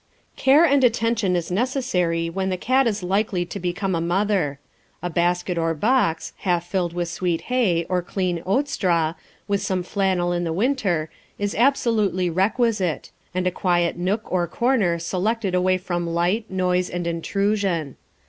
Care 0.35 0.65
and 0.65 0.83
attention 0.83 1.35
is 1.35 1.51
necessary 1.51 2.27
when 2.27 2.49
the 2.49 2.57
cat 2.57 2.87
is 2.87 3.03
likely 3.03 3.45
to 3.45 3.59
become 3.59 3.93
a 3.93 4.01
mother. 4.01 4.57
A 5.03 5.11
basket 5.11 5.59
or 5.59 5.75
box, 5.75 6.33
half 6.37 6.65
filled 6.65 6.91
with 6.91 7.07
sweet 7.07 7.41
hay, 7.53 7.83
or 7.87 8.01
clean 8.01 8.41
oat 8.43 8.67
straw, 8.67 9.13
with 9.47 9.61
some 9.61 9.83
flannel 9.83 10.31
in 10.31 10.43
the 10.43 10.51
winter, 10.53 11.11
is 11.37 11.53
absolutely 11.53 12.31
requisite, 12.31 13.11
and 13.35 13.45
a 13.45 13.51
quiet 13.51 13.95
nook 13.95 14.21
or 14.31 14.47
corner 14.47 14.97
selected 14.97 15.53
away 15.53 15.77
from 15.77 16.07
light, 16.09 16.49
noise, 16.49 16.89
and 16.89 17.05
intrusion. 17.05 17.95